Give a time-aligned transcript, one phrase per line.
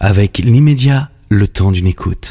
[0.00, 2.30] Avec l'immédiat, le temps d'une écoute.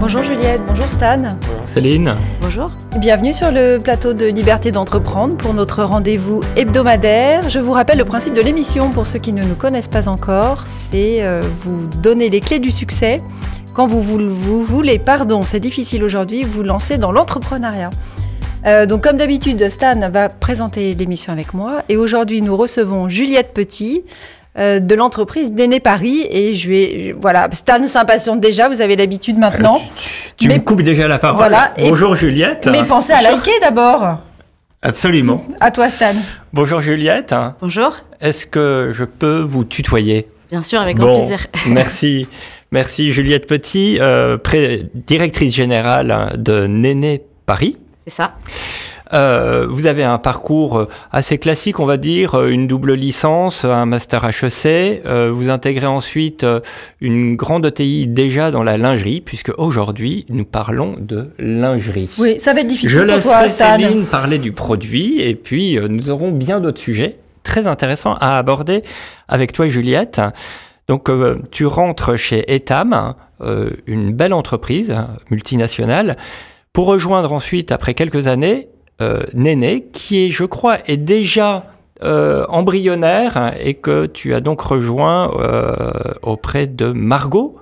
[0.00, 1.18] Bonjour Juliette, bonjour Stan.
[1.18, 2.16] Bonjour Céline.
[2.40, 2.72] Bonjour.
[2.98, 7.48] Bienvenue sur le plateau de Liberté d'entreprendre pour notre rendez-vous hebdomadaire.
[7.50, 10.64] Je vous rappelle le principe de l'émission pour ceux qui ne nous connaissent pas encore,
[10.66, 13.22] c'est euh, vous donner les clés du succès
[13.78, 17.90] quand vous, vous, voulez, pardon, c'est difficile aujourd'hui, vous lancer dans l'entrepreneuriat.
[18.66, 21.82] Euh, donc comme d'habitude, Stan va présenter l'émission avec moi.
[21.88, 24.02] Et aujourd'hui nous recevons Juliette Petit.
[24.58, 29.38] Euh, de l'entreprise Déné Paris et je vais voilà Stan s'impatiente déjà vous avez l'habitude
[29.38, 29.76] maintenant.
[29.76, 30.00] Euh,
[30.36, 31.36] tu, tu me coupes déjà la parole.
[31.36, 32.66] Voilà, et- bonjour Juliette.
[32.68, 34.18] mais pensez à liker d'abord.
[34.82, 35.44] Absolument.
[35.60, 36.14] À toi Stan.
[36.52, 37.32] Bonjour Juliette.
[37.60, 37.94] Bonjour.
[38.20, 40.26] est-ce que je peux vous tutoyer?
[40.50, 41.46] Bien sûr, avec grand Bon, plaisir.
[41.66, 42.26] merci
[42.70, 44.38] merci Juliette Petit euh,
[44.94, 48.34] directrice générale de Néné Paris C'est ça.
[49.12, 53.86] Euh, vous avez un parcours euh, assez classique, on va dire, une double licence, un
[53.86, 54.66] master HEC.
[55.06, 56.44] Euh, vous intégrez ensuite
[57.00, 62.10] une grande ETI déjà dans la lingerie, puisque aujourd'hui nous parlons de lingerie.
[62.18, 65.34] oui ça va être difficile Je pour toi laisserai Stan Céline parler du produit et
[65.34, 68.82] puis nous aurons bien d'autres sujets très intéressants à aborder
[69.28, 70.20] avec toi Juliette.
[70.88, 76.16] Donc euh, tu rentres chez Etam, euh, une belle entreprise hein, multinationale,
[76.72, 78.68] pour rejoindre ensuite après quelques années
[79.02, 81.64] euh, Néné, qui est je crois est déjà
[82.00, 85.32] embryonnaire hein, et que tu as donc rejoint
[86.22, 87.56] auprès de Margot.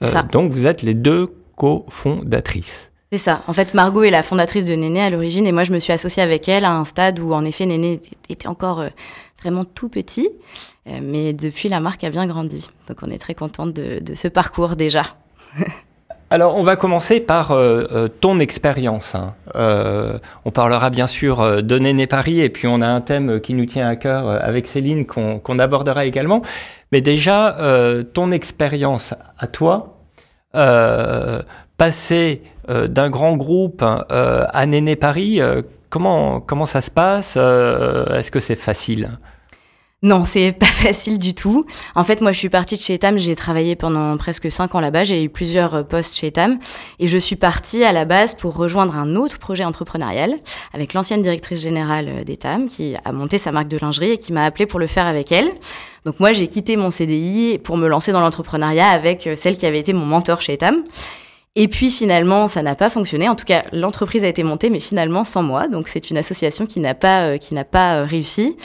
[0.00, 0.22] Ça.
[0.22, 2.90] donc vous êtes les deux cofondatrices.
[3.12, 3.42] C'est ça.
[3.46, 5.92] En fait, Margot est la fondatrice de Néné à l'origine et moi, je me suis
[5.92, 8.82] associée avec elle à un stade où, en effet, Néné était- encore
[9.42, 10.28] vraiment tout petit.
[10.88, 12.70] Euh, mais depuis, la marque a bien grandi.
[12.88, 15.04] Donc, on est très contente de, ce parcours déjà.
[16.30, 19.14] Alors, on va commencer par euh, euh, ton expérience.
[19.14, 19.34] hein.
[20.46, 23.66] On parlera bien sûr de Néné Paris, et puis on a un thème qui nous
[23.66, 26.40] tient à cœur avec Céline qu'on abordera également.
[26.90, 27.58] Mais déjà,
[28.14, 29.98] ton expérience à toi,
[31.76, 35.38] passer d'un grand groupe à Néné Paris,
[35.92, 39.18] comment, comment ça se passe Euh, Est-ce que c'est facile?
[40.02, 41.66] Non, c'est pas facile du tout.
[41.94, 43.18] En fait, moi, je suis partie de chez Etam.
[43.18, 45.04] J'ai travaillé pendant presque cinq ans là-bas.
[45.04, 46.58] J'ai eu plusieurs euh, postes chez Etam.
[46.98, 50.34] Et je suis partie à la base pour rejoindre un autre projet entrepreneurial
[50.72, 54.32] avec l'ancienne directrice générale euh, d'Etam qui a monté sa marque de lingerie et qui
[54.32, 55.52] m'a appelée pour le faire avec elle.
[56.06, 59.78] Donc moi, j'ai quitté mon CDI pour me lancer dans l'entrepreneuriat avec celle qui avait
[59.78, 60.82] été mon mentor chez Etam.
[61.54, 63.28] Et puis finalement, ça n'a pas fonctionné.
[63.28, 65.68] En tout cas, l'entreprise a été montée, mais finalement sans moi.
[65.68, 68.56] Donc c'est une association qui n'a pas euh, qui n'a pas euh, réussi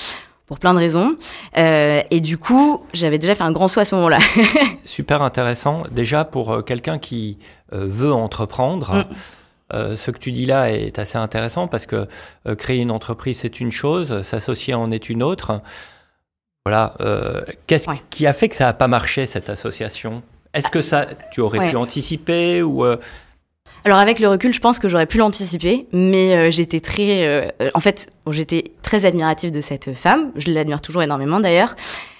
[0.45, 1.17] pour plein de raisons.
[1.57, 4.19] Euh, et du coup, j'avais déjà fait un grand saut à ce moment-là.
[4.85, 5.83] Super intéressant.
[5.91, 7.37] Déjà, pour quelqu'un qui
[7.73, 9.05] veut entreprendre, Mm.
[9.73, 12.07] euh, ce que tu dis là est assez intéressant parce que
[12.47, 15.59] euh, créer une entreprise, c'est une chose, s'associer en est une autre.
[16.65, 16.93] Voilà.
[17.01, 18.01] euh, Qu'est-ce Ouais.
[18.09, 20.23] qui a fait que ça n'a pas marché, cette association?
[20.57, 21.69] Est-ce que ça, tu aurais Ouais.
[21.69, 22.97] pu anticiper ou euh,
[23.85, 27.47] Alors avec le recul, je pense que j'aurais pu l'anticiper, mais euh, j'étais très, euh,
[27.73, 30.31] en fait, j'étais très admirative de cette femme.
[30.35, 31.75] Je l'admire toujours énormément d'ailleurs.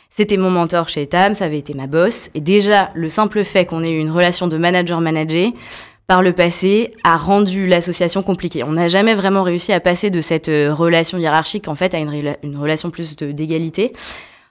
[0.10, 3.66] C'était mon mentor chez Etam, ça avait été ma boss, et déjà le simple fait
[3.66, 5.52] qu'on ait eu une relation de manager-manager
[6.08, 8.64] par le passé a rendu l'association compliquée.
[8.64, 12.10] On n'a jamais vraiment réussi à passer de cette relation hiérarchique en fait à une,
[12.10, 13.92] rela- une relation plus d'égalité.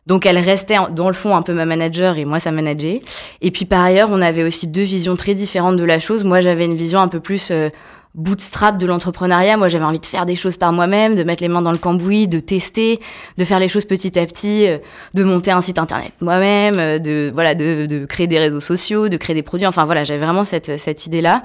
[0.07, 2.99] Donc elle restait dans le fond un peu ma manager et moi sa manager.
[3.41, 6.25] Et puis par ailleurs, on avait aussi deux visions très différentes de la chose.
[6.25, 7.71] Moi, j'avais une vision un peu plus euh,
[8.15, 9.57] bootstrap de l'entrepreneuriat.
[9.57, 11.79] Moi, j'avais envie de faire des choses par moi-même, de mettre les mains dans le
[11.79, 13.01] cambouis, de tester,
[13.37, 14.79] de faire les choses petit à petit, euh,
[15.15, 19.09] de monter un site internet moi-même, euh, de voilà, de, de créer des réseaux sociaux,
[19.09, 19.67] de créer des produits.
[19.67, 21.43] Enfin voilà, j'avais vraiment cette cette idée-là.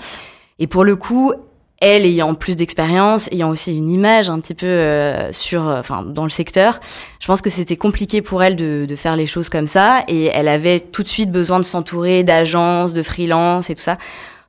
[0.60, 1.34] Et pour le coup,
[1.82, 6.04] elle ayant plus d'expérience, ayant aussi une image un petit peu euh, sur, euh, enfin
[6.04, 6.80] dans le secteur,
[7.20, 10.26] je pense que c'était compliqué pour elle de, de faire les choses comme ça, et
[10.26, 13.98] elle avait tout de suite besoin de s'entourer d'agences, de freelance et tout ça.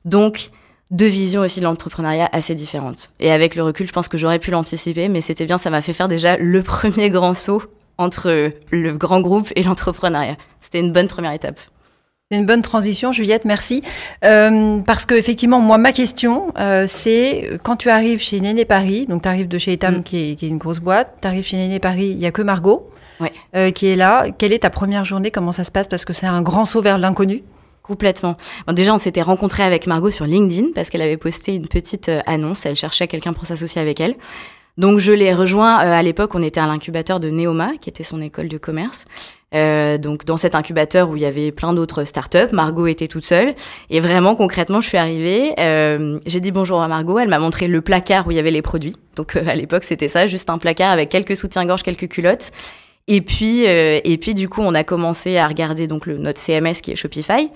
[0.05, 0.51] Donc
[0.91, 3.09] deux visions aussi de l'entrepreneuriat assez différentes.
[3.19, 5.81] Et avec le recul, je pense que j'aurais pu l'anticiper, mais c'était bien, ça m'a
[5.81, 7.63] fait faire déjà le premier grand saut
[7.97, 10.37] entre le grand groupe et l'entrepreneuriat.
[10.61, 11.59] C'était une bonne première étape.
[12.33, 13.83] Une bonne transition, Juliette, merci.
[14.25, 19.05] Euh, parce que effectivement, moi, ma question, euh, c'est quand tu arrives chez Néné Paris,
[19.07, 20.03] donc tu arrives de chez Etam, Mm.
[20.03, 22.31] qui, est, qui est une grosse boîte, tu arrives chez Néné Paris, il y a
[22.31, 22.89] que Margot
[23.19, 23.31] Ouais.
[23.55, 24.25] euh, qui est là.
[24.37, 25.29] Quelle est ta première journée?
[25.29, 25.87] Comment ça se passe?
[25.87, 27.43] Parce que c'est un grand saut vers l'inconnu.
[27.83, 28.37] Complètement.
[28.65, 32.09] Bon, déjà, on s'était rencontrés avec Margot sur LinkedIn parce qu'elle avait posté une petite
[32.25, 32.65] annonce.
[32.65, 34.15] Elle cherchait quelqu'un pour s'associer avec elle.
[34.77, 38.21] Donc je l'ai rejoint à l'époque, on était à l'incubateur de Neoma, qui était son
[38.21, 39.05] école de commerce.
[39.53, 43.23] Euh, donc dans cet incubateur où il y avait plein d'autres startups, Margot était toute
[43.23, 43.53] seule.
[43.89, 47.67] Et vraiment concrètement, je suis arrivée, euh, j'ai dit bonjour à Margot, elle m'a montré
[47.67, 48.95] le placard où il y avait les produits.
[49.15, 52.51] Donc euh, à l'époque c'était ça, juste un placard avec quelques soutiens-gorge, quelques culottes.
[53.09, 56.39] Et puis, euh, et puis du coup, on a commencé à regarder donc le, notre
[56.39, 57.49] CMS qui est Shopify,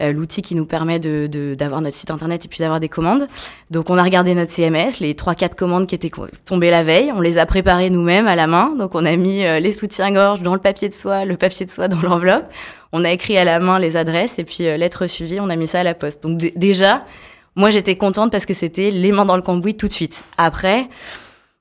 [0.00, 3.28] euh, l'outil qui nous permet de d'avoir notre site internet et puis d'avoir des commandes.
[3.70, 6.10] Donc, on a regardé notre CMS, les trois quatre commandes qui étaient
[6.46, 8.74] tombées la veille, on les a préparées nous-mêmes à la main.
[8.78, 11.70] Donc, on a mis euh, les soutiens-gorge dans le papier de soie, le papier de
[11.70, 12.46] soie dans l'enveloppe.
[12.92, 15.68] On a écrit à la main les adresses et puis lettre suivie, on a mis
[15.68, 16.22] ça à la poste.
[16.22, 17.04] Donc déjà,
[17.56, 20.22] moi j'étais contente parce que c'était les mains dans le cambouis tout de suite.
[20.38, 20.88] Après.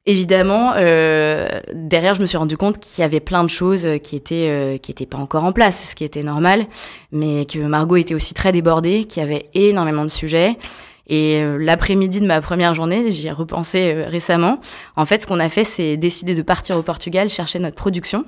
[0.05, 4.17] Évidemment, euh, derrière, je me suis rendu compte qu'il y avait plein de choses qui
[4.17, 6.65] étaient euh, qui étaient pas encore en place, ce qui était normal,
[7.13, 10.57] mais que Margot était aussi très débordée, qu'il y avait énormément de sujets.
[11.07, 14.59] Et euh, l'après-midi de ma première journée, j'y ai repensé euh, récemment.
[14.95, 18.23] En fait, ce qu'on a fait, c'est décider de partir au Portugal chercher notre production,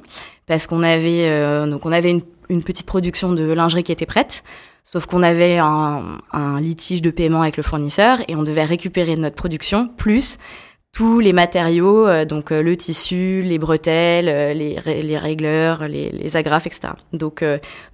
[0.46, 2.12] parce qu'on avait euh, donc on avait
[2.50, 4.44] une, petite production de lingerie qui était prête.
[4.84, 9.36] Sauf qu'on avait un litige de paiement avec le fournisseur et on devait récupérer notre
[9.36, 10.38] production plus
[10.96, 16.10] tous les matériaux, euh, donc euh, le tissu, les bretelles, euh, les, les régleurs, les,
[16.10, 16.94] les, agrafes, etc.
[17.12, 17.44] Donc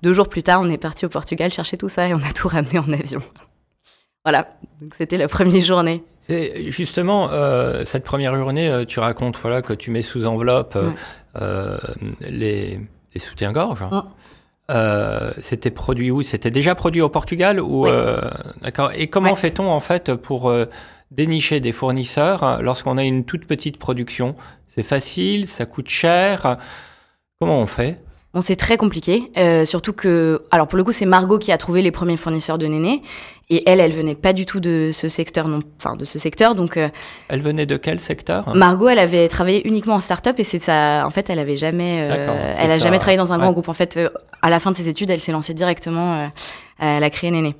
[0.04, 2.32] deux jours plus tard, on est parti au Portugal chercher tout ça et on a
[2.32, 3.22] tout ramené en avion.
[4.24, 4.50] voilà,
[4.80, 6.04] donc c'était la première journée.
[6.68, 7.30] Justement
[7.84, 10.78] cette première journée, tu racontes voilà que tu mets sous enveloppe
[12.22, 12.80] les,
[13.14, 13.84] les soutiens-gorge.
[15.40, 16.22] c'était produit où?
[16.22, 17.86] C'était déjà produit au Portugal ou
[18.62, 20.54] d'accord Et comment fait-on en fait pour
[21.12, 24.36] dénicher des fournisseurs hein, lorsqu'on a une toute petite production
[24.74, 26.58] C'est facile, ça coûte cher.
[27.40, 28.00] Comment on fait?
[28.34, 31.58] Bon, c'est très compliqué, euh, surtout que, alors pour le coup, c'est Margot qui a
[31.58, 33.02] trouvé les premiers fournisseurs de Néné,
[33.50, 36.56] et elle, elle venait pas du tout de ce secteur, non, enfin de ce secteur,
[36.56, 36.78] donc.
[36.78, 36.88] Euh,
[37.28, 38.56] elle venait de quel secteur?
[38.56, 41.06] Margot, elle avait travaillé uniquement en start-up et c'est ça.
[41.06, 43.42] En fait, elle avait jamais, euh, elle a jamais travaillé dans un ouais.
[43.42, 43.68] grand groupe.
[43.68, 44.00] En fait,
[44.42, 46.32] à la fin de ses études, elle s'est lancée directement,
[46.80, 47.58] elle a créé Néné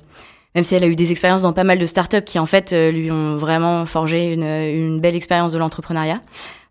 [0.54, 2.72] même si elle a eu des expériences dans pas mal de startups qui en fait
[2.72, 6.20] euh, lui ont vraiment forgé une, une belle expérience de l'entrepreneuriat.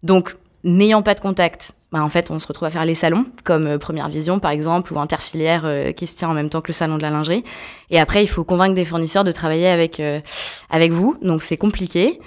[0.04, 3.25] Donc, n'ayant pas de contact, bah, en fait, on se retrouve à faire les salons,
[3.44, 6.62] comme euh, Première Vision par exemple, ou Interfilière euh, qui se tient en même temps
[6.62, 7.44] que le salon de la lingerie.
[7.89, 10.22] Et après, il faut convaincre des fournisseurs de travailler avec euh,
[10.69, 12.22] avec vous, donc c'est compliqué.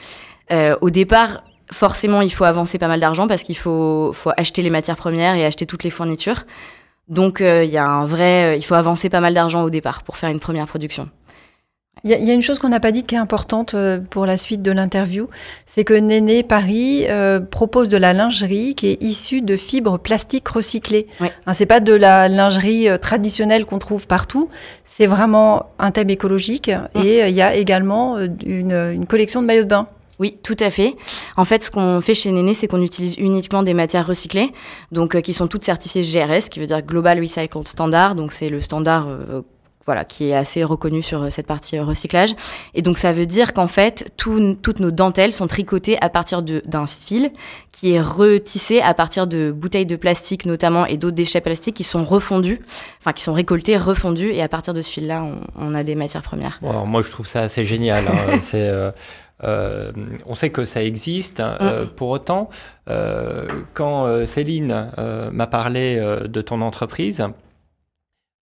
[0.52, 1.42] Euh, au départ,
[1.72, 5.34] forcément, il faut avancer pas mal d'argent parce qu'il faut faut acheter les matières premières
[5.34, 6.44] et acheter toutes les fournitures.
[7.08, 10.16] Donc, il y a un vrai, il faut avancer pas mal d'argent au départ pour
[10.16, 11.10] faire une première production.
[12.02, 14.26] Il y, y, a une chose qu'on n'a pas dite qui est importante euh, pour
[14.26, 15.28] la suite de l'interview,
[15.64, 20.48] c'est que Néné Paris euh, propose de la lingerie qui est issue de fibres plastiques
[20.48, 21.06] recyclées.
[21.20, 21.28] Oui.
[21.46, 24.50] Hein, c'est pas de la lingerie euh, traditionnelle qu'on trouve partout,
[24.84, 27.00] c'est vraiment un thème écologique mmh.
[27.02, 29.88] et il y a également une, une collection de maillots de bain.
[30.20, 30.94] Oui, tout à fait.
[31.36, 34.52] En fait, ce qu'on fait chez Néné, c'est qu'on utilise uniquement des matières recyclées,
[34.92, 38.14] donc euh, qui sont toutes certifiées GRS, qui veut dire Global Recycled Standard.
[38.14, 39.42] Donc c'est le standard euh,
[39.86, 42.34] voilà, qui est assez reconnu sur cette partie recyclage.
[42.74, 46.42] Et donc ça veut dire qu'en fait, tout, toutes nos dentelles sont tricotées à partir
[46.42, 47.30] d'un fil
[47.72, 51.84] qui est retissé à partir de bouteilles de plastique notamment et d'autres déchets plastiques qui
[51.84, 52.60] sont refondus,
[53.00, 55.94] enfin qui sont récoltés, refondus, et à partir de ce fil-là, on, on, a des
[55.94, 56.58] matières premières.
[56.62, 58.04] Bon, alors moi, je trouve ça assez génial.
[58.08, 58.38] Hein.
[58.42, 58.90] C'est euh...
[59.42, 59.92] Euh,
[60.26, 61.40] on sait que ça existe.
[61.40, 61.56] Hein.
[61.60, 61.64] Mm.
[61.64, 62.50] Euh, pour autant,
[62.88, 64.90] euh, quand Céline
[65.32, 67.24] m'a parlé de ton entreprise,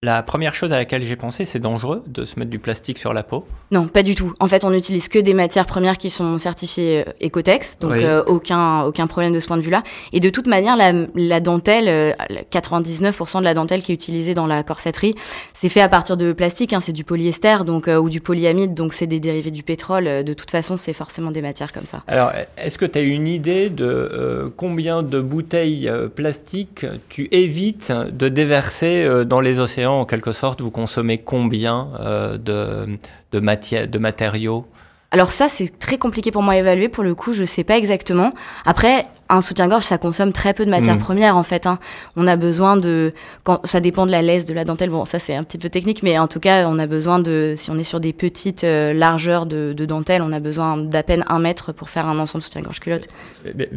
[0.04, 3.12] la première chose à laquelle j'ai pensé, c'est dangereux de se mettre du plastique sur
[3.12, 4.34] la peau Non, pas du tout.
[4.40, 8.02] En fait, on n'utilise que des matières premières qui sont certifiées euh, Ecotex, donc Oui.
[8.02, 9.84] euh, aucun, aucun problème de ce point de vue-là.
[10.12, 12.12] Et de toute manière, la, la dentelle, euh,
[12.50, 15.14] 99% de la dentelle qui est utilisée dans la corsetterie,
[15.52, 18.74] c'est fait à partir de plastique, hein, c'est du polyester donc, euh, ou du polyamide,
[18.74, 20.08] donc c'est des dérivés du pétrole.
[20.08, 22.02] Euh, De toute façon, c'est forcément des matières comme ça.
[22.08, 27.28] Alors, est-ce que tu as une idée de euh, combien de bouteilles euh, plastiques tu
[27.30, 29.91] évites de déverser euh, dans les océans?
[30.00, 32.98] En quelque sorte Vous consommez combien euh, de,
[33.32, 34.66] de, matériaux
[35.12, 36.88] alors ça, c'est très compliqué pour moi à évaluer.
[36.88, 38.32] Pour le coup, je sais pas exactement.
[38.64, 40.98] Après, un soutien-gorge, ça consomme très peu de matières Mm.
[40.98, 41.66] premières en fait.
[41.66, 41.78] Hein.
[42.16, 43.14] On a besoin de,
[43.44, 44.90] quand ça dépend de la laisse de la dentelle.
[44.90, 47.54] Bon, ça c'est un petit peu technique, mais en tout cas, on a besoin de,
[47.56, 51.02] si on est sur des petites euh, largeurs de, de dentelle, on a besoin d'à
[51.02, 53.06] peine un mètre pour faire un ensemble soutien-gorge culotte.
[53.54, 53.70] Mais-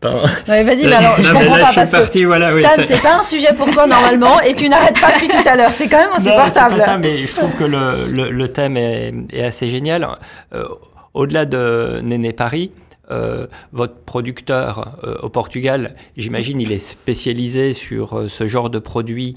[0.00, 0.22] Pardon.
[0.48, 2.54] Ouais, vas-y, mais alors je Non, mais comprends là, pas je parce que parti, voilà,
[2.54, 5.28] oui, Stan, c'est- c'est pas un sujet pour toi normalement et tu n'arrêtes pas depuis
[5.28, 5.74] tout à l'heure.
[5.74, 6.76] C'est quand même Non, mais c'est insupportable.
[6.78, 10.06] pas ça, mais je trouve que le, le, le thème est, est assez génial.
[10.54, 10.64] Euh,
[11.14, 12.72] Au-delà de Néné Paris,
[13.10, 18.78] euh, votre producteur euh, au Portugal, j'imagine, il est spécialisé sur euh, ce genre de
[18.78, 19.34] produits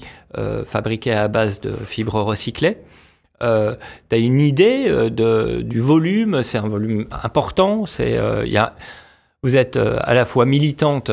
[0.66, 2.76] fabriqués à base de fibres recyclées.
[3.40, 6.42] Tu as une idée de, du volume?
[6.42, 8.76] C'est un volume important C'est il y a
[9.42, 11.10] Vous êtes à la fois militante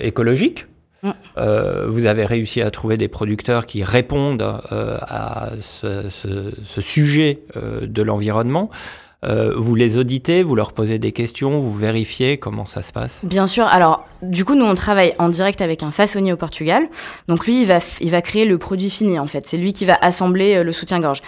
[0.00, 0.66] écologique,
[1.02, 8.02] vous avez réussi à trouver des producteurs qui répondent à ce, ce, ce sujet de
[8.02, 8.70] l'environnement.
[9.22, 13.24] Euh, vous les auditez, vous leur posez des questions, vous vérifiez comment ça se passe?
[13.24, 13.66] Bien sûr.
[13.66, 16.88] Alors, du coup, nous, on travaille en direct avec un façonnier au Portugal.
[17.28, 19.46] Donc, lui, il va, il va créer le produit fini, en fait.
[19.46, 21.20] C'est lui qui va assembler euh, le soutien-gorge.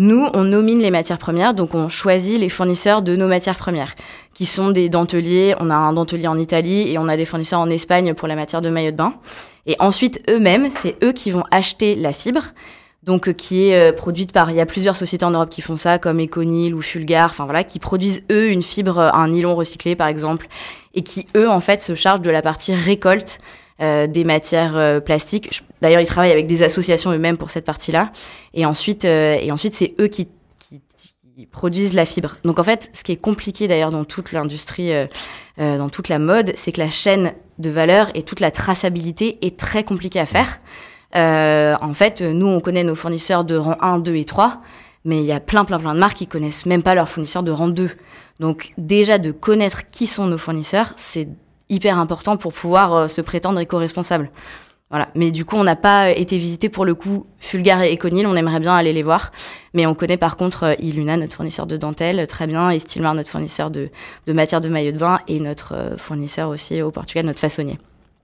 [0.00, 3.96] Nous, on nomine les matières premières, donc on choisit les fournisseurs de nos matières premières,
[4.32, 5.56] qui sont des denteliers.
[5.58, 8.36] On a un dentelier en Italie et on a des fournisseurs en Espagne pour la
[8.36, 9.14] matière de maillot de bain.
[9.66, 12.52] Et ensuite, eux-mêmes, c'est eux qui vont acheter la fibre,
[13.02, 14.50] donc euh, qui est euh, produite par.
[14.50, 17.44] Il y a plusieurs sociétés en Europe qui font ça, comme Econil ou Fulgar, enfin
[17.44, 20.48] voilà, qui produisent eux une fibre, un nylon recyclé par exemple,
[20.94, 23.40] et qui eux en fait se chargent de la partie récolte
[23.80, 25.62] euh, des matières euh, plastiques.
[25.80, 28.10] D'ailleurs, ils travaillent avec des associations eux-mêmes pour cette partie-là.
[28.52, 30.26] Et ensuite, euh, et ensuite, c'est eux qui,
[30.58, 31.14] qui, qui,
[31.46, 32.36] produisent la fibre.
[32.44, 35.06] Donc en fait, ce qui est compliqué d'ailleurs dans toute l'industrie, euh,
[35.60, 39.38] euh, dans toute la mode, c'est que la chaîne de valeur et toute la traçabilité
[39.42, 40.60] est très compliquée à faire.
[41.16, 44.60] Euh, en fait, nous, on connaît nos fournisseurs de rang 1, 2 et 3.
[45.04, 47.42] Mais il y a plein, plein, plein de marques qui connaissent même pas leurs fournisseurs
[47.42, 47.90] de rang 2.
[48.40, 51.28] Donc, déjà, de connaître qui sont nos fournisseurs, c'est
[51.68, 54.30] hyper important pour pouvoir euh, se prétendre éco-responsable.
[54.90, 55.08] Voilà.
[55.14, 58.26] Mais du coup, on n'a pas été visité pour le coup Fulgar et Econil.
[58.26, 59.32] On aimerait bien aller les voir.
[59.74, 63.14] Mais on connaît par contre euh, Iluna, notre fournisseur de dentelle, très bien, et Stilmar,
[63.14, 63.90] notre fournisseur de,
[64.26, 67.78] de matière de maillot de bain, et notre fournisseur aussi au Portugal, notre façonnier.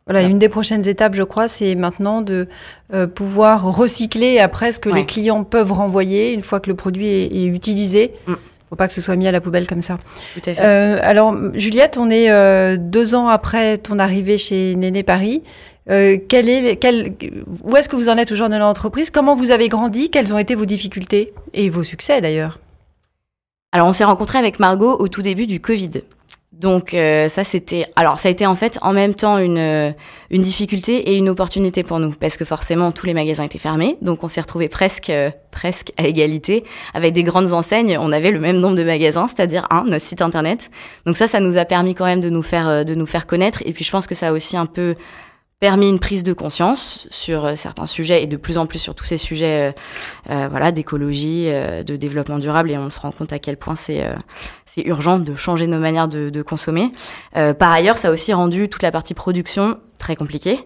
[0.07, 2.47] Voilà, une des prochaines étapes, je crois, c'est maintenant de
[2.93, 4.97] euh, pouvoir recycler après ce que Ouais.
[5.01, 8.13] les clients peuvent renvoyer une fois que le produit est, est utilisé.
[8.27, 8.35] Mm.
[8.69, 9.99] Faut pas que ce soit mis à la poubelle comme ça.
[10.35, 10.61] Tout à fait.
[10.61, 15.43] Euh, alors, Juliette, on est euh, deux ans après ton arrivée chez Néné Paris.
[15.91, 17.15] Euh, quel est, quel,
[17.63, 19.11] où est-ce que vous en êtes aujourd'hui dans l'entreprise?
[19.11, 20.11] Comment vous avez grandi?
[20.11, 21.33] Quelles ont été vos difficultés?
[21.53, 22.59] Et vos succès d'ailleurs?
[23.73, 25.91] Alors, on s'est rencontré avec Margot au tout début du Covid.
[26.61, 29.91] Donc euh, ça c'était alors ça a été en fait en même temps une euh,
[30.31, 32.11] une difficulté et une opportunité pour nous.
[32.11, 33.97] Parce que forcément tous les magasins étaient fermés.
[34.03, 37.99] Donc on s'est retrouvé presque euh, presque à égalité avec des grandes enseignes.
[38.01, 40.71] On avait le même nombre de magasins c'est-à-dire un notre site internet.
[41.07, 43.27] Donc ça ça nous a permis quand même de nous faire euh, de nous faire
[43.27, 43.63] connaître.
[43.67, 44.95] Et puis je pense que ça a aussi un peu
[45.61, 48.95] permis une prise de conscience sur euh, certains sujets et de plus en plus sur
[48.95, 49.73] tous ces sujets euh,
[50.31, 53.77] euh, voilà d'écologie euh, de développement durable et on se rend compte à quel point
[53.77, 54.15] c'est euh,
[54.67, 56.91] c'est urgent de changer nos manières de, de consommer.
[57.37, 60.59] Euh, par ailleurs, ça a aussi rendu toute la partie production très compliquée,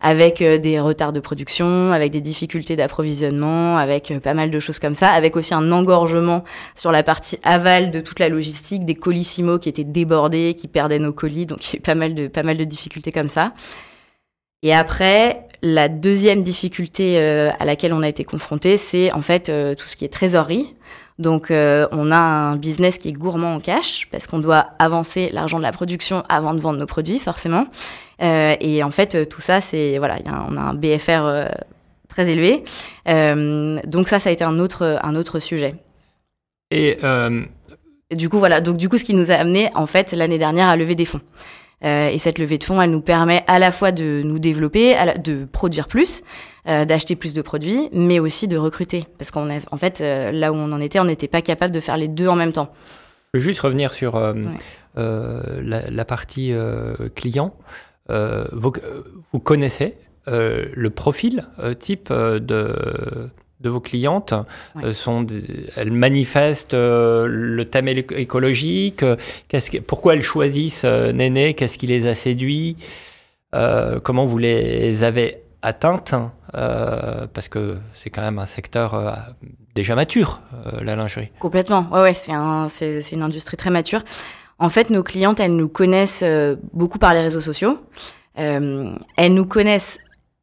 [0.00, 4.94] avec des retards de production, avec des difficultés d'approvisionnement, avec pas mal de choses comme
[4.94, 6.42] ça, avec aussi un engorgement
[6.74, 11.00] sur la partie aval de toute la logistique, des colissimo qui étaient débordés, qui perdaient
[11.00, 13.28] nos colis, donc il y a eu pas mal de, pas mal de difficultés comme
[13.28, 13.52] ça.
[14.62, 19.48] Et après, la deuxième difficulté euh, à laquelle on a été confronté, c'est en fait
[19.48, 20.74] euh, tout ce qui est trésorerie.
[21.18, 25.30] Donc, euh, on a un business qui est gourmand en cash parce qu'on doit avancer
[25.32, 27.66] l'argent de la production avant de vendre nos produits, forcément.
[28.20, 31.48] Et en fait, tout ça, c'est voilà, il y a un- on a un BFR
[32.08, 32.64] très élevé.
[33.86, 35.74] Donc ça, ça a été un autre un autre sujet.
[36.72, 36.98] Et
[38.10, 38.60] Et du coup, voilà.
[38.60, 41.04] Donc, du coup, ce qui nous a amené, en fait, l'année dernière, à lever des
[41.04, 41.20] fonds.
[41.84, 44.94] Euh, et cette levée de fonds, elle nous permet à la fois de nous développer,
[44.94, 46.22] la- de produire plus,
[46.66, 49.04] euh, d'acheter plus de produits, mais aussi de recruter.
[49.18, 51.80] Parce qu'en en fait, euh, là où on en était, on n'était pas capable de
[51.80, 52.72] faire les deux en même temps.
[53.34, 54.34] je veux juste revenir sur Ouais.
[54.96, 56.52] la, la partie
[57.14, 57.54] client.
[58.08, 58.72] Vous,
[59.32, 59.94] vous connaissez
[60.26, 61.42] le profil
[61.78, 63.30] type de,
[63.60, 64.34] de vos clientes.
[64.82, 69.16] Euh, sont des- Elles manifestent euh, le thème écologique euh,
[69.48, 72.76] qu'est-ce que- Pourquoi elles choisissent euh, Néné Qu'est-ce qui les a séduits
[73.52, 76.14] Comment vous les avez atteintes
[76.54, 79.34] Euh, Parce que c'est quand même un secteur
[79.74, 80.40] déjà mature,
[80.82, 81.30] la lingerie.
[81.40, 81.86] Complètement.
[81.92, 84.02] Ouais, ouais, c'est un, c'est, c'est une industrie très mature.
[84.58, 86.24] En fait, nos clientes, elles nous connaissent
[86.72, 87.78] beaucoup par les réseaux sociaux.
[88.34, 89.98] Elles nous connaissent,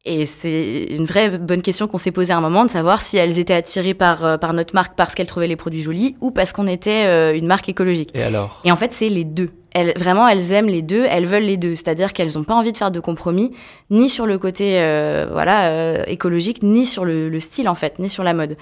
[0.06, 3.16] et c'est une vraie bonne question qu'on s'est posée à un moment, de savoir si
[3.16, 6.30] elles étaient attirées par, euh, par notre marque parce qu'elles trouvaient les produits jolis ou
[6.30, 8.10] parce qu'on était euh, une marque écologique.
[8.14, 8.62] Et alors?
[8.64, 9.50] Et en fait, c'est les deux.
[9.72, 11.74] Elles, vraiment, elles aiment les deux, elles veulent les deux.
[11.74, 13.50] C'est-à-dire qu'elles n'ont pas envie de faire de compromis,
[13.90, 17.98] ni sur le côté euh, voilà euh, écologique, ni sur le, le style, en fait,
[17.98, 18.56] ni sur la mode.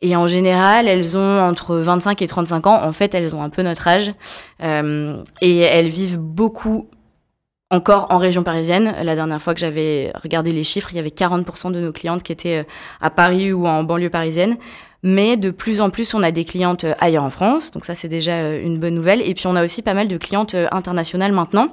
[0.00, 2.82] Et en général, elles ont entre 25 et 35 ans.
[2.82, 4.12] En fait, elles ont un peu notre âge.
[4.62, 6.88] Euh, et elles vivent beaucoup
[7.70, 8.94] encore en région parisienne.
[9.02, 12.22] La dernière fois que j'avais regardé les chiffres, il y avait 40% de nos clientes
[12.22, 12.64] qui étaient euh,
[13.00, 14.56] à Paris ou en banlieue parisienne.
[15.02, 17.70] Mais de plus en plus, on a des clientes euh, ailleurs en France.
[17.70, 19.20] Donc ça, c'est déjà euh, une bonne nouvelle.
[19.22, 21.68] Et puis, on a aussi pas mal de clientes internationales maintenant.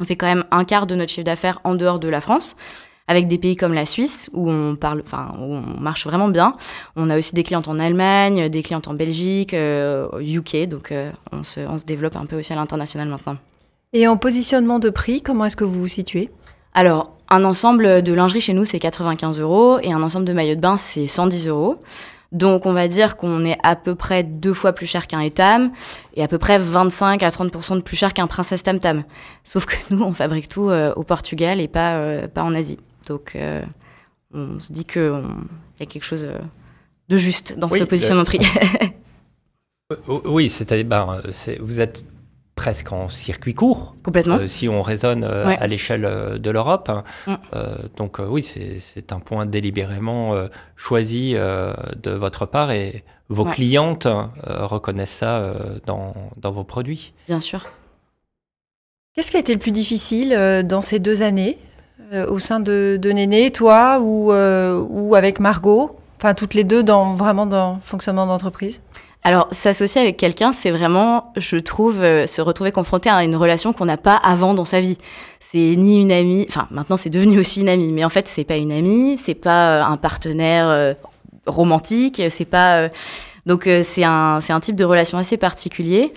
[0.00, 2.56] On fait quand même un quart de notre chiffre d'affaires en dehors de la France
[3.06, 6.54] avec des pays comme la Suisse où on parle, enfin où on marche vraiment bien.
[6.94, 10.94] On a aussi des clientes en Allemagne, des clientes en Belgique, UK, donc
[11.32, 13.36] on, se, on se développe un peu aussi à l'international maintenant.
[13.92, 16.30] Et en positionnement de prix, comment est-ce que vous vous situez?
[16.74, 20.54] Alors, un ensemble de lingerie chez nous, c'est 95 euros et un ensemble de maillots
[20.54, 21.82] de bain, c'est 110 euros.
[22.30, 25.72] Donc, on va dire qu'on est à peu près deux fois plus cher qu'un Etam
[26.14, 29.02] et à peu près 25 à 30% de plus cher qu'un Princesse Tam Tam.
[29.42, 32.78] Sauf que nous, on fabrique tout euh, au Portugal et pas, euh, pas en Asie.
[33.06, 33.62] Donc, euh,
[34.32, 35.24] on se dit qu'il
[35.80, 36.28] y a quelque chose
[37.08, 38.40] de juste dans Oui, ce positionnement de prix.
[40.24, 41.20] Oui, c'est-à-dire, ben,
[41.58, 42.04] vous êtes
[42.60, 44.36] presque en circuit court, Complètement.
[44.36, 45.56] euh, si on raisonne euh, Ouais.
[45.58, 46.90] à l'échelle euh, de l'Europe.
[46.90, 47.04] hein.
[47.26, 47.34] Mm.
[47.54, 50.34] Euh, donc oui, c'est un point délibérément
[50.76, 53.52] choisi de votre part et vos Ouais.
[53.52, 54.06] clientes
[54.46, 55.54] reconnaissent ça
[55.86, 57.14] dans, dans vos produits.
[57.28, 57.64] Bien sûr.
[59.14, 61.56] Qu'est-ce qui a été le plus difficile dans ces deux années
[62.12, 65.96] au sein de, de Néné, toi ou, ou avec Margot?
[66.18, 68.82] Enfin, toutes les deux dans, vraiment dans le fonctionnement d'entreprise?
[69.22, 73.74] Alors, s'associer avec quelqu'un, c'est vraiment, je trouve, euh, se retrouver confronté à une relation
[73.74, 74.96] qu'on n'a pas avant dans sa vie.
[75.40, 78.44] C'est ni une amie, enfin, maintenant c'est devenu aussi une amie, mais en fait, c'est
[78.44, 80.94] pas une amie, c'est pas euh, un partenaire euh,
[81.46, 82.88] romantique, c'est pas.
[83.44, 86.12] donc, c'est un, c'est un type de relation assez particulier.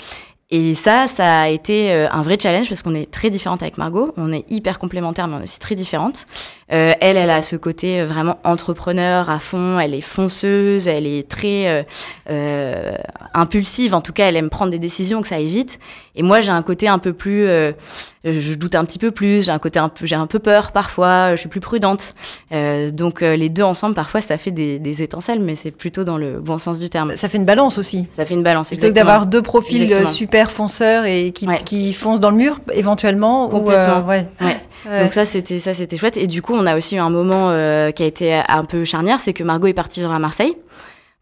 [0.52, 4.14] Et ça, ça a été un vrai challenge parce qu'on est très différentes avec Margot.
[4.18, 6.28] On est hyper complémentaires, mais on est aussi très différentes.
[6.74, 9.80] Euh, elle, elle a ce côté euh, vraiment entrepreneur à fond.
[9.80, 11.86] Elle est fonceuse, elle est très
[12.30, 12.94] euh,
[13.34, 13.94] impulsive.
[13.94, 15.80] En tout cas, elle aime prendre des décisions, que ça aille vite.
[16.16, 17.46] Et moi, j'ai un côté un peu plus,
[18.24, 19.46] je doute un petit peu plus.
[19.46, 21.32] J'ai un côté un peu, j'ai un peu peur parfois.
[21.32, 22.14] Je suis plus prudente.
[22.52, 26.40] Donc les deux ensemble, parfois, ça fait des, des étincelles, mais c'est plutôt dans le
[26.40, 27.16] bon sens du terme.
[27.16, 28.08] Ça fait une balance aussi.
[28.16, 28.70] Ça fait une balance.
[28.70, 30.10] Plutôt que d'avoir deux profils Exactement.
[30.12, 31.62] super fonceurs et qui, Ouais.
[31.64, 33.48] qui foncent dans le mur éventuellement.
[33.48, 33.98] ou, Complètement.
[33.98, 34.28] euh, ouais.
[34.42, 34.58] Ouais.
[34.86, 35.02] Ouais.
[35.04, 37.50] Donc ça c'était ça c'était chouette et du coup on a aussi eu un moment
[37.50, 40.56] euh, qui a été un peu charnière, c'est que Margot est partie vivre à Marseille.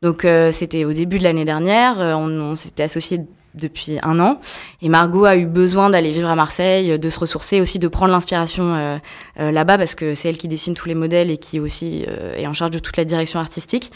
[0.01, 3.21] Donc euh, c'était au début de l'année dernière, euh, on, on s'était associés
[3.53, 4.39] depuis un an
[4.81, 8.13] et Margot a eu besoin d'aller vivre à Marseille, de se ressourcer aussi, de prendre
[8.13, 8.99] l'inspiration
[9.35, 12.05] là-bas parce que c'est elle qui dessine tous les modèles et qui aussi
[12.37, 13.91] est en charge de toute la direction artistique.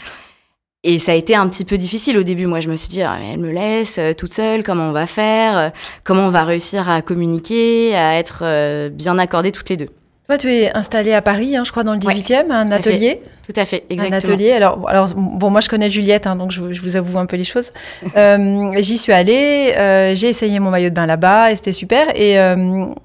[0.84, 2.44] Et ça a été un petit peu difficile au début.
[2.44, 5.72] Moi, je me suis dit, ah, elle me laisse toute seule, comment on va faire
[6.04, 9.88] Comment on va réussir à communiquer, à être bien accordées toutes les deux
[10.28, 12.74] Toi, tu es installée à Paris, hein, je crois, dans le Ouais, 18e, un fait.
[12.74, 13.22] atelier.
[13.46, 14.34] Tout à fait, Un exactement.
[14.34, 14.50] atelier.
[14.52, 17.26] Alors, alors, bon, moi, je connais Juliette, hein, donc je, vous- je vous avoue un
[17.26, 17.72] peu les choses.
[18.16, 22.08] Euh, J'y suis allée, euh, j'ai essayé mon maillot de bain là-bas et c'était super.
[22.16, 22.56] Et euh,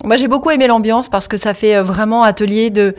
[0.04, 2.96] moi, j'ai beaucoup aimé l'ambiance parce que ça fait vraiment atelier de.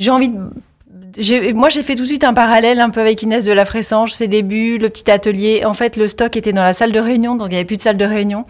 [0.00, 1.52] J'ai envie de.
[1.54, 4.12] Moi, j'ai fait tout de suite un parallèle un peu avec Inès de la Fressange,
[4.12, 5.62] ses débuts, le petit atelier.
[5.64, 7.78] En fait, le stock était dans la salle de réunion, donc il n'y avait plus
[7.78, 8.44] de salle de réunion.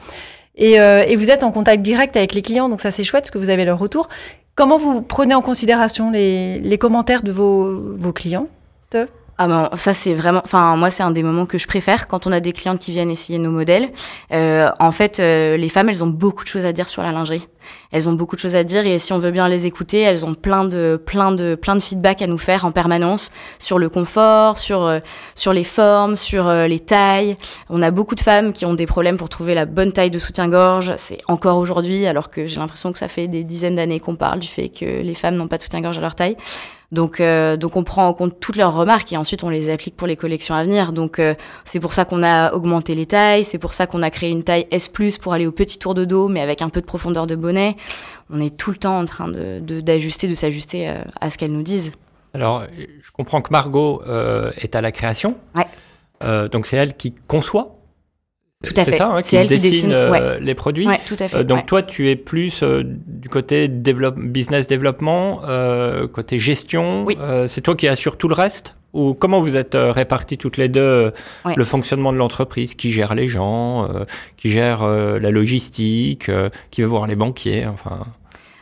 [0.57, 3.23] Et, euh, et vous êtes en contact direct avec les clients, donc ça c'est chouette
[3.25, 4.09] parce que vous avez leur retour.
[4.57, 8.49] Comment vous prenez en considération les, commentaires de vos clients
[9.39, 12.27] Ah ben ça c'est vraiment, enfin moi c'est un des moments que je préfère quand
[12.27, 13.91] on a des clientes qui viennent essayer nos modèles.
[14.33, 17.13] Euh, en fait, euh, les femmes elles ont beaucoup de choses à dire sur la
[17.13, 17.47] lingerie.
[17.93, 20.25] Elles ont beaucoup de choses à dire et si on veut bien les écouter, elles
[20.25, 23.91] ont plein de plein de plein de feedback à nous faire en permanence sur le
[23.91, 25.01] confort, sur euh,
[25.35, 27.37] sur les formes, sur euh, les tailles.
[27.69, 30.19] On a beaucoup de femmes qui ont des problèmes pour trouver la bonne taille de
[30.19, 30.95] soutien-gorge.
[30.97, 34.39] C'est encore aujourd'hui, alors que j'ai l'impression que ça fait des dizaines d'années qu'on parle
[34.39, 36.37] du fait que les femmes n'ont pas de soutien-gorge à leur taille.
[36.93, 39.97] Donc, euh, donc on prend en compte toutes leurs remarques et ensuite on les applique
[39.97, 40.93] pour les collections à venir.
[40.93, 44.11] Donc euh, c'est pour ça qu'on a augmenté les tailles, c'est pour ça qu'on a
[44.11, 46.81] créé une taille S+ pour aller au petit tour de dos, mais avec un peu
[46.81, 47.77] de profondeur de bonnet.
[48.31, 51.53] On est tout le temps en train de d'ajuster, de, s'ajuster euh, à ce qu'elles
[51.53, 51.93] nous disent.
[52.35, 55.37] Alors, je comprends que Margot euh, est à la création.
[55.55, 55.67] Ouais.
[56.49, 57.76] Donc c'est elle qui conçoit.
[58.67, 60.87] Tout à C'est ça, hein, qui elle qui dessine dessine, euh, les produits.
[60.87, 61.39] Ouais, tout à fait.
[61.39, 61.65] Euh, donc ouais.
[61.67, 65.41] toi, tu es plus euh, du côté développe, business développement,
[66.13, 67.05] côté gestion.
[67.05, 67.17] Oui.
[67.47, 68.75] C'est toi qui assures tout le reste?
[68.93, 71.13] Ou comment vous êtes répartis toutes les deux
[71.45, 71.53] Ouais.
[71.55, 74.05] le fonctionnement de l'entreprise Qui gère les gens euh,
[74.39, 78.07] Qui gère euh, la logistique euh, Qui va voir les banquiers Enfin,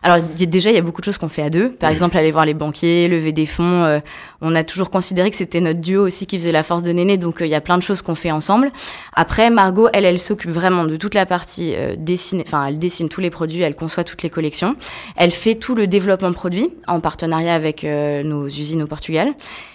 [0.04, 1.70] Alors y a- déjà, il y a beaucoup de choses qu'on fait à deux.
[1.70, 3.82] Par exemple, aller voir les banquiers, lever des fonds.
[3.84, 4.00] euh,
[4.42, 7.16] on a toujours considéré que c'était notre duo aussi qui faisait la force de Néné.
[7.16, 8.70] Donc euh, il y a plein de choses qu'on fait ensemble.
[9.14, 12.44] Après, Margot, elle, elle s'occupe vraiment de toute la partie euh, dessinée.
[12.46, 14.76] Enfin, elle dessine tous les produits, elle conçoit toutes les collections.
[15.16, 19.28] Elle fait tout le développement produit en partenariat avec euh, nos usines au Portugal.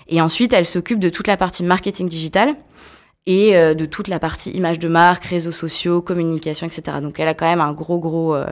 [0.10, 2.54] Et ensuite, elle s'occupe de toute la partie marketing digital
[3.25, 6.97] et euh, de toute la partie image de marque, réseaux sociaux, communication, etc.
[7.01, 8.47] Donc elle a quand même un gros gros euh,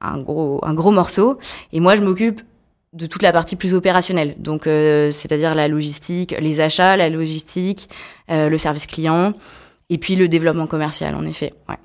[0.00, 1.38] un gros un gros morceau
[1.72, 2.42] et moi je m'occupe
[2.92, 4.34] de toute la partie plus opérationnelle.
[4.38, 7.88] Donc euh, c'est-à-dire la logistique, les achats, la logistique,
[8.28, 9.34] le service client
[9.88, 11.52] et puis le développement commercial en effet.
[11.68, 11.76] Ouais.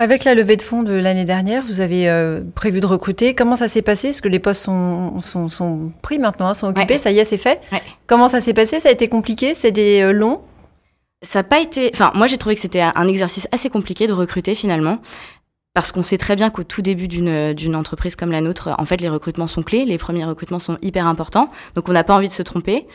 [0.00, 3.32] Avec la levée de fonds de l'année dernière, vous avez euh, prévu de recruter.
[3.32, 4.08] Comment ça s'est passé?
[4.08, 6.98] Est-ce que les postes sont, sont, sont pris maintenant, hein, sont occupés Ouais.
[6.98, 7.60] Ça y est, c'est fait.
[7.70, 7.80] Ouais.
[8.08, 8.80] Comment ça s'est passé?
[8.80, 9.54] Ça a été compliqué?
[9.54, 10.40] C'était euh, long?
[11.22, 11.90] Ça n'a pas été.
[11.94, 14.98] Enfin, moi, j'ai trouvé que c'était un exercice assez compliqué de recruter finalement.
[15.74, 19.00] parce qu'on sait très bien qu'au tout début d'une entreprise comme la nôtre, en fait,
[19.00, 22.28] les recrutements sont clés, les premiers recrutements sont hyper importants, donc on n'a pas envie
[22.28, 22.86] de se tromper.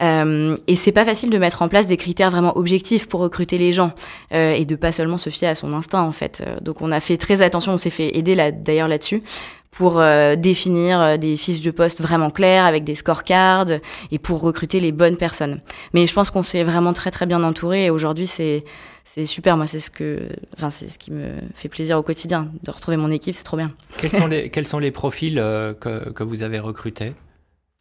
[0.00, 3.58] Euh, et c'est pas facile de mettre en place des critères vraiment objectifs pour recruter
[3.58, 3.92] les gens
[4.32, 6.42] euh, et de pas seulement se fier à son instinct en fait.
[6.46, 9.22] Euh, donc on a fait très attention, on s'est fait aider là d'ailleurs là-dessus
[9.70, 13.66] pour euh, définir des fiches de poste vraiment claires avec des scorecards
[14.10, 15.60] et pour recruter les bonnes personnes.
[15.94, 18.64] Mais je pense qu'on s'est vraiment très très bien entouré et aujourd'hui c'est
[19.08, 19.56] c'est super.
[19.56, 22.98] Moi, c'est ce que, enfin, c'est ce qui me fait plaisir au quotidien de retrouver
[22.98, 23.34] mon équipe.
[23.34, 23.72] C'est trop bien.
[23.96, 27.14] Quels sont les, quels sont les profils euh, que, que, vous avez recrutés?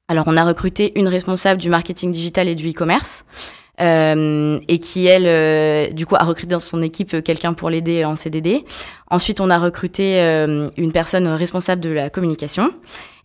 [0.08, 3.26] Alors, on a recruté une responsable du marketing digital et du e-commerce.
[3.80, 8.06] Euh, et qui elle euh, du coup a recruté dans son équipe quelqu'un pour l'aider
[8.06, 8.66] en CDD.
[9.12, 12.72] Ensuite, on a recruté euh, une personne responsable de la communication.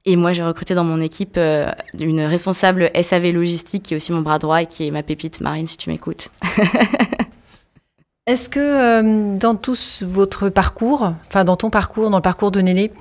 [0.05, 4.13] Et moi, j'ai recruté dans mon équipe euh, une responsable SAV logistique qui est aussi
[4.13, 6.29] mon bras droit et qui est ma pépite Marine, si tu m'écoutes.
[8.27, 12.61] Est-ce que euh, dans tout votre parcours, enfin dans ton parcours, dans le parcours de
[12.61, 12.93] Néné,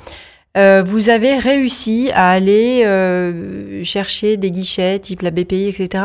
[0.58, 6.04] euh, vous avez réussi à aller euh, chercher des guichets type la BPI, etc.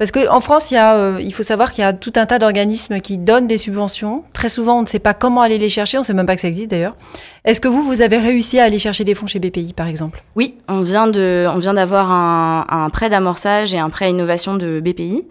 [0.00, 2.38] Parce qu'en France, il, y a, il faut savoir qu'il y a tout un tas
[2.38, 4.24] d'organismes qui donnent des subventions.
[4.32, 6.34] Très souvent, on ne sait pas comment aller les chercher, on ne sait même pas
[6.34, 6.96] que ça existe d'ailleurs.
[7.44, 10.24] Est-ce que vous, vous avez réussi à aller chercher des fonds chez BPI, par exemple?
[10.36, 14.08] Oui, on vient de, on vient d'avoir un, un prêt d'amorçage et un prêt à
[14.08, 15.26] innovation de BPI.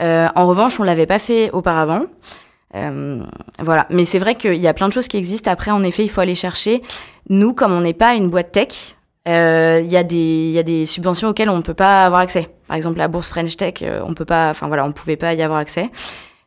[0.00, 2.06] en revanche, on l'avait pas fait auparavant.
[2.74, 3.22] Euh,
[3.58, 3.86] voilà.
[3.90, 5.50] Mais c'est vrai qu'il y a plein de choses qui existent.
[5.50, 6.82] Après, en effet, il faut aller chercher.
[7.28, 8.96] Nous, comme on n'est pas une boîte tech,
[9.28, 12.20] euh, il y a des y a des subventions auxquelles on ne peut pas avoir
[12.20, 12.50] accès.
[12.66, 14.50] Par exemple, la bourse French Tech, euh, on peut pas.
[14.50, 15.90] Enfin voilà, on pouvait pas y avoir accès.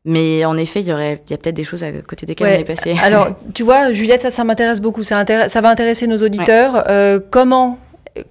[0.08, 2.48] Mais en effet, il y aurait, il y a peut-être des choses à côté desquelles
[2.48, 2.96] on est passé.
[3.02, 5.02] Alors, tu vois, Juliette, ça, ça m'intéresse beaucoup.
[5.02, 6.76] Ça, ça va intéresser nos auditeurs.
[6.76, 6.84] Ouais.
[6.90, 7.80] Euh, comment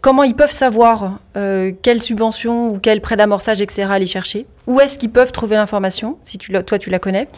[0.00, 3.88] comment ils peuvent savoir euh, quelle subvention ou quel prêt d'amorçage, etc.
[3.90, 4.46] aller chercher?
[4.66, 7.28] Où est-ce qu'ils peuvent trouver l'information, si tu toi tu la connais?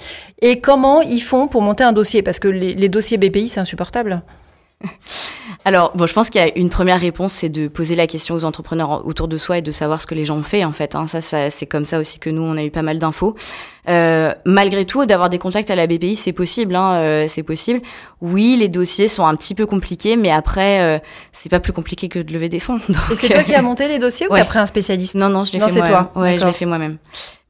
[0.42, 2.22] Et comment ils font pour monter un dossier?
[2.22, 4.22] Parce que les, les dossiers BPI, c'est insupportable.
[5.66, 8.36] Alors, bon, je pense qu'il y a une première réponse, c'est de poser la question
[8.36, 10.70] aux entrepreneurs autour de soi et de savoir ce que les gens ont fait, en
[10.70, 10.94] fait.
[10.94, 11.08] Hein.
[11.08, 13.34] Ça, ça c'est comme ça aussi que nous, on a eu pas mal d'infos.
[13.88, 17.82] Euh, malgré tout, d'avoir des contacts à la BPI, c'est possible, hein, euh, c'est possible.
[18.20, 21.00] Oui, les dossiers sont un petit peu compliqués, mais après, euh,
[21.32, 22.78] c'est pas plus compliqué que de lever des fonds.
[22.88, 24.38] Donc, et c'est toi qui as monté les dossiers ou ouais.
[24.38, 25.16] t'as pris un spécialiste?
[25.16, 25.70] Non, non, je l'ai fait moi.
[25.70, 26.12] c'est toi.
[26.14, 26.98] Ouais, je l'ai fait moi-même.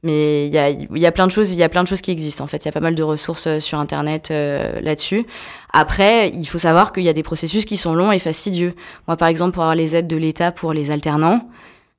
[0.07, 2.43] Mais il y a, plein de choses, il y a plein de choses qui existent.
[2.43, 5.25] En fait, il y a pas mal de ressources euh, sur Internet euh, là-dessus.
[5.73, 8.73] Après, il faut savoir qu'il y a des processus qui sont longs et fastidieux.
[9.07, 11.49] Moi, par exemple, pour avoir les aides de l'État pour les alternants,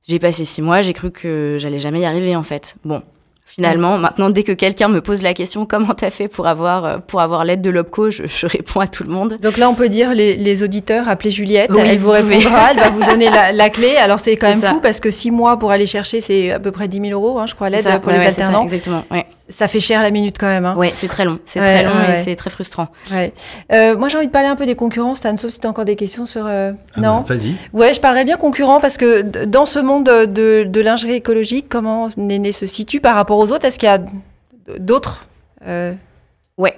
[0.07, 2.77] j'ai passé six mois, j'ai cru que j'allais jamais y arriver en fait.
[2.83, 3.03] Bon,
[3.49, 6.97] Finalement, maintenant, dès que quelqu'un me pose la question comment t'as fait pour avoir euh,
[6.99, 9.39] pour avoir l'aide de l'Opco, je, je, réponds à tout le monde.
[9.41, 12.77] Donc là, on peut dire les, les auditeurs, appelez Juliette, oui, elle vous répondra, elle
[12.77, 13.95] va vous donner la, la clé.
[13.95, 14.69] Alors c'est quand même ça.
[14.69, 17.39] fou parce que six mois pour aller chercher, c'est à peu près 10 000 euros,
[17.39, 18.67] hein, je crois, l'aide pour ouais, les ouais, alternants.
[18.67, 19.03] Ça, exactement.
[19.09, 19.25] Ouais.
[19.49, 20.65] Ça fait cher la minute quand même.
[20.65, 20.75] Hein.
[20.75, 22.89] Ouais, c'est très long, c'est très long et c'est très frustrant.
[23.11, 23.33] Ouais.
[23.71, 25.69] Euh, moi, j'ai envie de parler un peu des concurrents, Stan, sauf si tu as
[25.71, 26.45] encore des questions sur.
[26.45, 26.73] Euh...
[26.95, 27.21] Ah non?
[27.21, 27.55] Vas-y.
[27.73, 32.09] Ouais, je parlerais bien concurrents parce que dans ce monde de, de lingerie écologique, comment
[32.15, 34.01] Néné se situe par rapport aux autres Est-ce qu'il y a
[34.77, 35.25] d'autres
[35.65, 35.93] euh...
[36.59, 36.77] Ouais,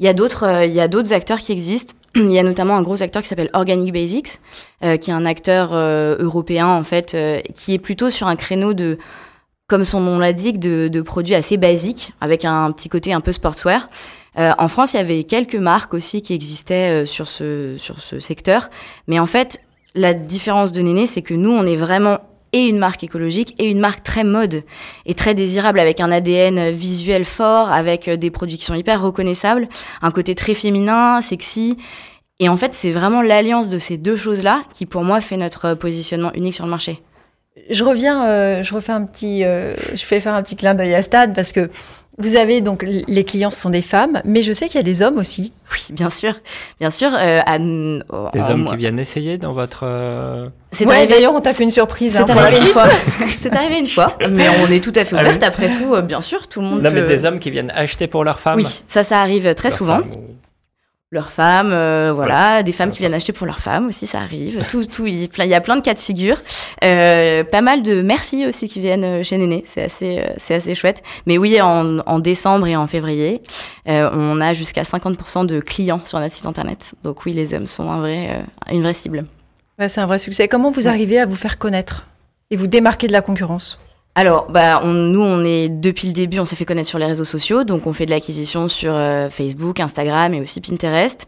[0.00, 1.94] il y a d'autres, euh, il y a d'autres acteurs qui existent.
[2.16, 4.40] Il y a notamment un gros acteur qui s'appelle Organic Basics,
[4.82, 7.16] euh, qui est un acteur euh, européen en fait,
[7.54, 8.98] qui est plutôt sur un créneau de,
[9.68, 13.30] comme son nom l'indique, de, de produits assez basiques, avec un petit côté un peu
[13.30, 13.88] sportswear.
[14.36, 18.70] en France, il y avait quelques marques aussi qui existaient sur ce sur ce secteur,
[19.06, 19.60] mais en fait,
[19.94, 22.18] la différence de Néné, c'est que nous, on est vraiment
[22.52, 24.62] et une marque écologique et une marque très mode
[25.06, 29.68] et très désirable avec un ADN visuel fort, avec des produits qui sont hyper reconnaissables,
[30.02, 31.76] un côté très féminin, sexy.
[32.40, 35.74] Et en fait, c'est vraiment l'alliance de ces deux choses-là qui, pour moi, fait notre
[35.74, 37.02] positionnement unique sur le marché.
[37.68, 40.94] Je reviens, euh, je refais un petit, euh, je fais faire un petit clin d'œil
[40.94, 41.70] à Stade parce que
[42.20, 45.02] vous avez donc les clients sont des femmes, mais je sais qu'il y a des
[45.02, 45.52] hommes aussi.
[45.72, 46.34] Oui, bien sûr,
[46.78, 47.10] bien sûr.
[47.14, 49.82] Euh, à, des hommes qui viennent essayer dans votre.
[49.84, 50.48] Euh...
[50.72, 51.14] C'est ouais, arrivé.
[51.14, 52.12] D'ailleurs, on t'a fait une surprise.
[52.12, 52.88] C'est hein, arrivé une fois.
[53.36, 55.42] C'est arrivé une fois, mais on est tout à fait ouverte.
[55.42, 56.82] Après tout, euh, bien sûr, tout le monde.
[56.82, 57.02] Non, peut...
[57.02, 58.56] mais des hommes qui viennent acheter pour leurs femmes.
[58.56, 59.98] Oui, ça, ça arrive très Leur souvent.
[60.00, 60.30] femme ou-
[61.12, 64.64] Leurs femmes, euh, voilà, des femmes qui viennent acheter pour leurs femmes aussi, ça arrive.
[64.70, 66.36] Tout, tout, il il y a plein de cas de figure.
[66.84, 70.54] Euh, pas mal de mères-filles aussi qui viennent euh, chez Néné, c'est assez, euh, c'est
[70.54, 71.02] assez chouette.
[71.26, 73.42] Mais oui, en, en décembre et en février,
[73.88, 76.92] euh, on a jusqu'à 50% de clients sur notre site internet.
[77.02, 79.26] Donc oui, les hommes sont un vrai, euh, une vraie cible.
[79.80, 80.46] Ouais, c'est un vrai succès.
[80.46, 82.06] Comment vous arrivez à vous faire connaître
[82.52, 83.80] et vous démarquer de la concurrence?
[84.14, 87.06] Alors, bah, on, nous, on est depuis le début, on s'est fait connaître sur les
[87.06, 91.26] réseaux sociaux, donc on fait de l'acquisition sur euh, Facebook, Instagram et aussi Pinterest.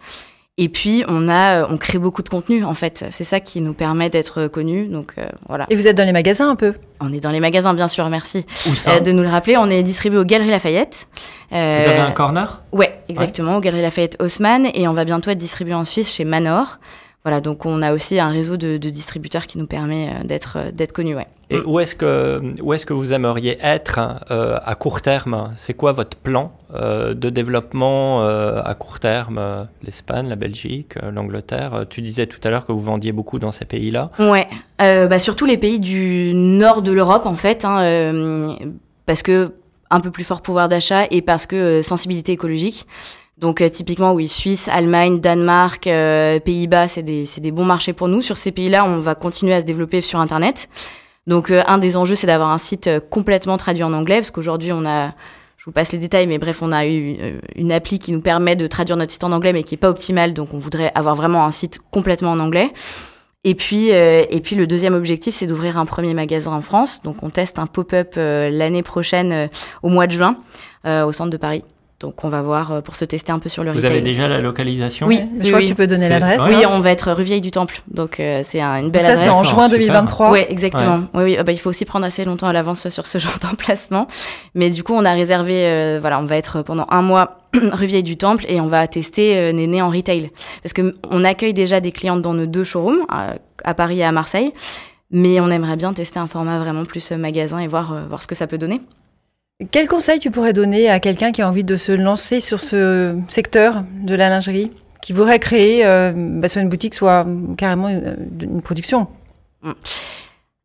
[0.59, 3.07] Et puis on a, on crée beaucoup de contenu en fait.
[3.09, 4.87] C'est ça qui nous permet d'être connus.
[4.87, 5.15] Donc
[5.49, 5.65] voilà.
[5.71, 6.75] Et vous êtes dans les magasins un peu?
[7.01, 9.01] On est dans les magasins bien sûr, merci Où ça?
[9.01, 9.57] de nous le rappeler.
[9.57, 11.09] On est distribué aux Galeries Lafayette.
[11.51, 12.61] Vous avez un corner?
[12.73, 16.25] Ouais, exactement, aux Galeries Lafayette Haussmann et on va bientôt être distribué en Suisse chez
[16.25, 16.79] Manor.
[17.25, 20.93] Voilà, donc on a aussi un réseau de, de distributeurs qui nous permet d'être d'être
[20.93, 21.29] connus, ouais.
[21.53, 25.53] Et où est-ce que, où est que vous aimeriez être euh, à court terme?
[25.57, 29.69] C'est quoi votre plan euh, de développement euh, à court terme?
[29.83, 33.67] L'Espagne, la Belgique, l'Angleterre Tu disais tout à l'heure que vous vendiez beaucoup dans ces
[33.67, 34.11] pays-là.
[34.19, 38.57] Ouais, bah, surtout les pays du nord de l'Europe en fait, hein,
[39.07, 39.53] parce que
[39.91, 42.87] un peu plus fort pouvoir d'achat et parce que sensibilité écologique.
[43.43, 48.23] Donc typiquement oui, Suisse, Allemagne, Danemark, Pays-Bas, c'est des, des bons marchés pour nous.
[48.23, 50.69] Sur ces pays-là, on va continuer à se développer sur Internet.
[51.27, 54.31] Donc euh, un des enjeux, c'est d'avoir un site euh, complètement traduit en anglais, parce
[54.31, 55.09] qu'aujourd'hui, on a,
[55.57, 58.21] je vous passe les détails, mais bref, on a eu euh, une appli qui nous
[58.21, 60.91] permet de traduire notre site en anglais, mais qui est pas optimale, donc on voudrait
[60.95, 62.73] avoir vraiment un site complètement en anglais.
[63.45, 67.03] Et puis, et puis le deuxième objectif, c'est d'ouvrir un premier magasin en France.
[67.03, 69.49] Donc on teste un pop-up l'année prochaine
[69.83, 70.37] au mois de juin
[70.85, 71.65] au centre de Paris.
[72.03, 74.27] Donc on va voir euh, pour se tester un peu sur le Vous avez déjà
[74.27, 76.43] la localisation Oui, je crois que tu peux donner l'adresse.
[76.49, 77.81] Oui, on va être rue Vieille du Temple.
[77.89, 79.21] Donc euh, c'est une belle adresse.
[79.21, 80.33] Ça c'est en juin 2023.
[80.33, 81.05] Oui, exactement.
[81.15, 81.37] Oui, oui.
[81.39, 84.09] Ah bah, il faut aussi prendre assez longtemps à l'avance sur ce genre d'emplacement.
[84.55, 85.65] Mais du coup, on a réservé.
[85.65, 88.89] Euh, voilà, on va être pendant un mois rue Vieille du Temple et on va
[88.89, 90.31] tester Néné en retail
[90.63, 94.11] parce que on accueille déjà des clientes dans nos deux showrooms à, Paris et à
[94.11, 94.53] Marseille.
[95.13, 98.35] Mais on aimerait bien tester un format vraiment plus magasin et voir, voir ce que
[98.35, 98.81] ça peut donner.
[99.71, 103.19] Quel conseil tu pourrais donner à quelqu'un qui a envie de se lancer sur ce
[103.29, 104.71] secteur de la lingerie,
[105.03, 109.09] qui voudrait créer euh, bah, soit une boutique, soit carrément une, production?
[109.63, 109.73] Mm.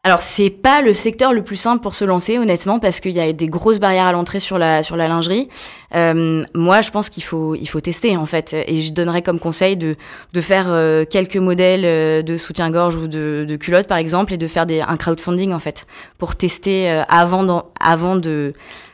[0.07, 3.19] Alors c'est pas le secteur le plus simple pour se lancer honnêtement parce qu'il y
[3.19, 5.49] a des grosses barrières à l'entrée sur la sur la lingerie.
[5.95, 9.37] Euh, moi je pense qu'il faut il faut tester en fait et je donnerais comme
[9.37, 9.97] conseil de
[10.31, 14.37] de faire euh, quelques modèles euh, de soutien-gorge ou de, de culottes par exemple et
[14.37, 18.53] de faire un crowdfunding en fait pour tester avant avant de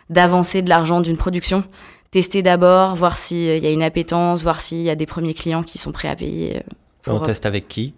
[0.10, 1.64] d'avancer de l'argent d'une production.
[2.12, 5.64] Tester d'abord, voir s'il y a une appétence, voir s'il y a des premiers clients
[5.64, 6.58] qui sont prêts à payer.
[6.58, 7.94] Euh, on teste avec qui?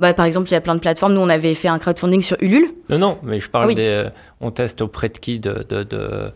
[0.00, 1.12] Bah, par exemple, il y a plein de plateformes.
[1.12, 2.72] Nous, on avait fait un crowdfunding sur Ulule.
[2.88, 3.82] Non, non, mais je parle des.
[3.82, 6.32] Euh, on teste auprès de qui de, de,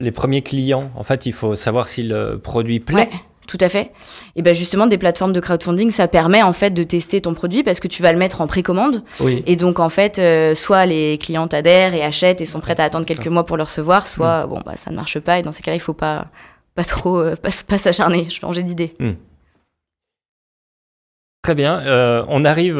[0.00, 0.90] Les premiers clients.
[0.94, 3.10] En fait, il faut savoir si le produit plaît.
[3.48, 3.92] Tout à fait.
[4.36, 7.62] Et ben justement, des plateformes de crowdfunding, ça permet en fait de tester ton produit
[7.62, 9.02] parce que tu vas le mettre en précommande.
[9.20, 9.42] Oui.
[9.46, 12.84] Et donc en fait, euh, soit les clients adhèrent et achètent et sont prêts à
[12.84, 14.50] attendre quelques mois pour le recevoir, soit mm.
[14.50, 16.26] bon bah ça ne marche pas et dans ces cas-là, il faut pas
[16.74, 18.94] pas trop euh, pas, pas s'acharner, changer d'idée.
[19.00, 19.12] Mm.
[21.40, 21.80] Très bien.
[21.80, 22.78] Euh, on arrive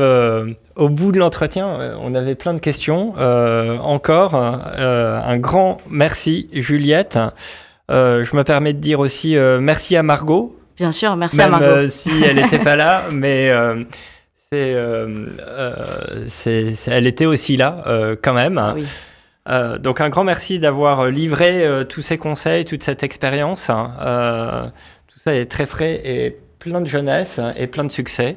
[0.77, 1.97] au bout de l'entretien.
[2.03, 4.35] on avait plein de questions encore.
[4.35, 7.19] un grand merci, Juliette.
[7.89, 11.67] Je me permets de dire aussi merci à Margot Bien sûr, merci à Margot.
[11.67, 13.83] Euh, si elle n'était pas là, mais euh,
[14.55, 17.85] euh, c'est, elle était aussi là
[18.23, 18.63] quand même.
[18.75, 18.87] Oui.
[19.81, 23.71] donc un grand merci d'avoir livré tous ces conseils, toute cette expérience.
[23.71, 24.73] Hein.
[25.09, 28.37] tout ça est très frais et plein de jeunesse et plein de succès.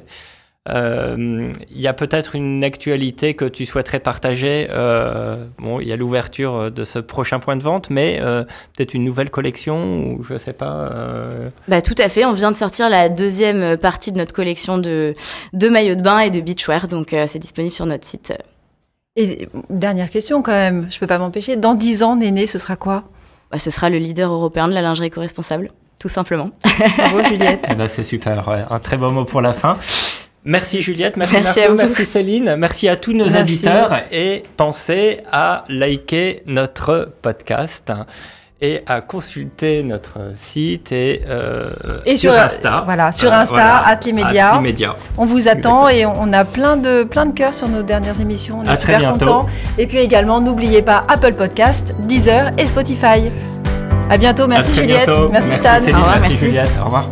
[0.70, 4.68] Euh, il y a peut-être une actualité que tu souhaiterais partager.
[4.70, 8.44] Euh, bon, il y a l'ouverture de ce prochain point de vente, mais euh,
[8.76, 10.92] peut-être une nouvelle collection ou je sais pas.
[11.68, 12.26] Bah tout à fait.
[12.26, 15.16] On vient de sortir la deuxième partie de notre collection de
[15.54, 18.34] de maillots de bain et de beachwear, donc c'est disponible sur notre site.
[19.16, 21.58] Et dernière question quand même, je peux pas m'empêcher.
[21.58, 23.04] Dans dix ans, Néné, ce sera quoi?
[23.52, 26.52] Bah, Ce sera le leader européen de la lingerie co-responsable, tout simplement.
[26.98, 27.66] Bravo Juliette.
[27.70, 29.80] Eh ben, c'est super, un très beau mot pour la fin.
[30.44, 36.42] Merci Juliette, merci, merci merci Céline, merci à tous nos auditeurs et pensez à liker
[36.48, 37.92] notre podcast
[38.60, 41.70] et à consulter notre site et, euh,
[42.16, 42.84] sur, Insta.
[42.86, 44.60] Voilà, sur Insta, voilà,
[45.18, 48.62] On vous attend et on a plein de, plein de cœurs sur nos dernières émissions.
[48.64, 49.48] On est super contents.
[49.78, 53.32] Et puis également, n'oubliez pas Apple Podcast, Deezer et Spotify.
[54.10, 54.48] À bientôt.
[54.48, 55.10] Merci Juliette.
[55.32, 55.80] Merci, Stan.
[56.22, 56.72] merci Juliette.
[56.82, 57.10] Au revoir.